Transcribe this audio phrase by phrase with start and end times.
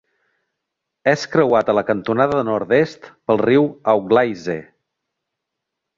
[1.11, 4.57] És creuat a la cantonada nord-est pel riu Auglaize.